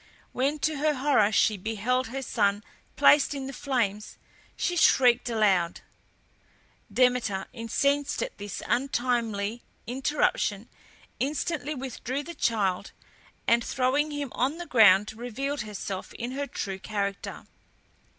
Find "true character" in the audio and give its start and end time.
16.47-17.45